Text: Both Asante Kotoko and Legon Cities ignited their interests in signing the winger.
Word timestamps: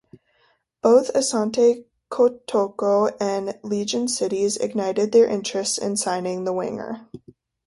Both 0.81 1.13
Asante 1.13 1.85
Kotoko 2.09 3.15
and 3.19 3.49
Legon 3.63 4.09
Cities 4.09 4.57
ignited 4.57 5.11
their 5.11 5.27
interests 5.27 5.77
in 5.77 5.95
signing 5.95 6.43
the 6.43 6.53
winger. 6.53 7.07